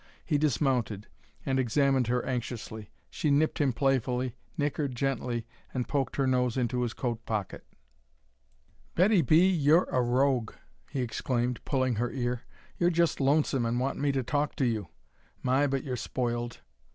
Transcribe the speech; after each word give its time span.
He 0.25 0.39
dismounted, 0.39 1.05
and 1.45 1.59
examined 1.59 2.07
her 2.07 2.25
anxiously. 2.25 2.89
She 3.11 3.29
nipped 3.29 3.61
him 3.61 3.71
playfully, 3.71 4.35
nickered 4.57 4.95
gently, 4.95 5.45
and 5.75 5.87
poked 5.87 6.15
her 6.15 6.25
nose 6.25 6.57
into 6.57 6.81
his 6.81 6.93
coat 6.93 7.23
pocket. 7.27 7.63
"Betty 8.95 9.21
B., 9.21 9.47
you're 9.47 9.87
a 9.91 10.01
rogue!" 10.01 10.53
he 10.89 11.01
exclaimed, 11.03 11.63
pulling 11.65 11.97
her 11.97 12.11
ear. 12.11 12.41
"You're 12.79 12.89
just 12.89 13.19
lonesome 13.21 13.63
and 13.63 13.79
want 13.79 13.99
me 13.99 14.11
to 14.13 14.23
talk 14.23 14.55
to 14.55 14.65
you! 14.65 14.87
My, 15.43 15.67
but 15.67 15.83
you're 15.83 15.95
spoiled!" 15.95 16.61